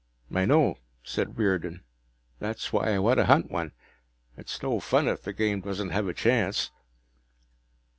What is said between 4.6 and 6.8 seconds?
no fun if the game doesn't have a chance."